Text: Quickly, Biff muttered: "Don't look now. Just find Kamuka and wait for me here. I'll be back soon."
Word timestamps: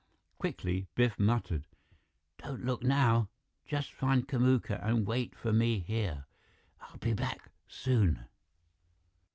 Quickly, 0.39 0.87
Biff 0.95 1.19
muttered: 1.19 1.67
"Don't 2.39 2.65
look 2.65 2.81
now. 2.81 3.29
Just 3.67 3.93
find 3.93 4.27
Kamuka 4.27 4.83
and 4.83 5.05
wait 5.05 5.35
for 5.35 5.53
me 5.53 5.77
here. 5.77 6.25
I'll 6.79 6.97
be 6.97 7.13
back 7.13 7.51
soon." 7.67 8.25